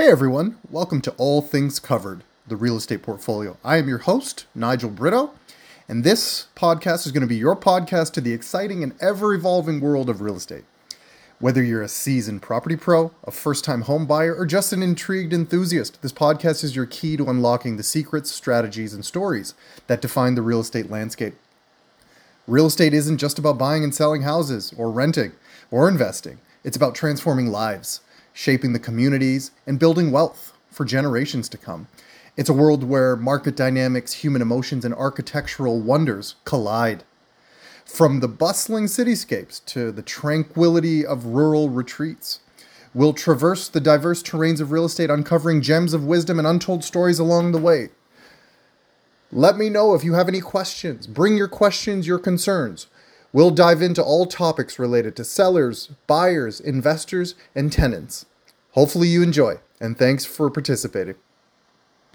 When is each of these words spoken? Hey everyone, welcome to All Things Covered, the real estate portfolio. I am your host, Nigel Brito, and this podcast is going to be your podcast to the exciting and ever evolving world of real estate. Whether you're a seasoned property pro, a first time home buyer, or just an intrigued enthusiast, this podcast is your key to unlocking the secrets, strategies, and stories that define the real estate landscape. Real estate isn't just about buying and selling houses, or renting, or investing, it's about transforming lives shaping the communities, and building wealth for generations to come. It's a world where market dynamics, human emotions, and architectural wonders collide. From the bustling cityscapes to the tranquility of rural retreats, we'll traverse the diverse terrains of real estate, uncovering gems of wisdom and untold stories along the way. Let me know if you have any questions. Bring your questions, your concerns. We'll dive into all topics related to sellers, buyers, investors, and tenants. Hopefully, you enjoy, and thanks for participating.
Hey 0.00 0.08
everyone, 0.08 0.56
welcome 0.70 1.02
to 1.02 1.10
All 1.18 1.42
Things 1.42 1.78
Covered, 1.78 2.24
the 2.48 2.56
real 2.56 2.78
estate 2.78 3.02
portfolio. 3.02 3.58
I 3.62 3.76
am 3.76 3.86
your 3.86 3.98
host, 3.98 4.46
Nigel 4.54 4.88
Brito, 4.88 5.32
and 5.90 6.04
this 6.04 6.46
podcast 6.56 7.04
is 7.04 7.12
going 7.12 7.20
to 7.20 7.26
be 7.26 7.36
your 7.36 7.54
podcast 7.54 8.14
to 8.14 8.22
the 8.22 8.32
exciting 8.32 8.82
and 8.82 8.94
ever 8.98 9.34
evolving 9.34 9.78
world 9.78 10.08
of 10.08 10.22
real 10.22 10.36
estate. 10.36 10.64
Whether 11.38 11.62
you're 11.62 11.82
a 11.82 11.88
seasoned 11.88 12.40
property 12.40 12.76
pro, 12.76 13.12
a 13.24 13.30
first 13.30 13.62
time 13.62 13.82
home 13.82 14.06
buyer, 14.06 14.34
or 14.34 14.46
just 14.46 14.72
an 14.72 14.82
intrigued 14.82 15.34
enthusiast, 15.34 16.00
this 16.00 16.14
podcast 16.14 16.64
is 16.64 16.74
your 16.74 16.86
key 16.86 17.18
to 17.18 17.28
unlocking 17.28 17.76
the 17.76 17.82
secrets, 17.82 18.30
strategies, 18.30 18.94
and 18.94 19.04
stories 19.04 19.52
that 19.86 20.00
define 20.00 20.34
the 20.34 20.40
real 20.40 20.60
estate 20.60 20.90
landscape. 20.90 21.34
Real 22.46 22.64
estate 22.64 22.94
isn't 22.94 23.18
just 23.18 23.38
about 23.38 23.58
buying 23.58 23.84
and 23.84 23.94
selling 23.94 24.22
houses, 24.22 24.72
or 24.78 24.90
renting, 24.90 25.32
or 25.70 25.90
investing, 25.90 26.38
it's 26.64 26.76
about 26.76 26.94
transforming 26.94 27.48
lives 27.48 28.00
shaping 28.32 28.72
the 28.72 28.78
communities, 28.78 29.50
and 29.66 29.78
building 29.78 30.10
wealth 30.10 30.52
for 30.70 30.84
generations 30.84 31.48
to 31.48 31.58
come. 31.58 31.88
It's 32.36 32.48
a 32.48 32.54
world 32.54 32.84
where 32.84 33.16
market 33.16 33.56
dynamics, 33.56 34.12
human 34.12 34.40
emotions, 34.40 34.84
and 34.84 34.94
architectural 34.94 35.80
wonders 35.80 36.36
collide. 36.44 37.04
From 37.84 38.20
the 38.20 38.28
bustling 38.28 38.84
cityscapes 38.84 39.64
to 39.66 39.90
the 39.90 40.02
tranquility 40.02 41.04
of 41.04 41.26
rural 41.26 41.68
retreats, 41.68 42.38
we'll 42.94 43.12
traverse 43.12 43.68
the 43.68 43.80
diverse 43.80 44.22
terrains 44.22 44.60
of 44.60 44.70
real 44.70 44.84
estate, 44.84 45.10
uncovering 45.10 45.60
gems 45.60 45.92
of 45.92 46.04
wisdom 46.04 46.38
and 46.38 46.46
untold 46.46 46.84
stories 46.84 47.18
along 47.18 47.52
the 47.52 47.58
way. 47.58 47.88
Let 49.32 49.56
me 49.56 49.68
know 49.68 49.94
if 49.94 50.02
you 50.04 50.14
have 50.14 50.28
any 50.28 50.40
questions. 50.40 51.06
Bring 51.06 51.36
your 51.36 51.48
questions, 51.48 52.06
your 52.06 52.18
concerns. 52.18 52.86
We'll 53.32 53.50
dive 53.50 53.80
into 53.80 54.02
all 54.02 54.26
topics 54.26 54.78
related 54.78 55.14
to 55.16 55.24
sellers, 55.24 55.90
buyers, 56.06 56.58
investors, 56.58 57.36
and 57.54 57.72
tenants. 57.72 58.26
Hopefully, 58.72 59.08
you 59.08 59.22
enjoy, 59.22 59.58
and 59.80 59.96
thanks 59.96 60.24
for 60.24 60.50
participating. 60.50 61.14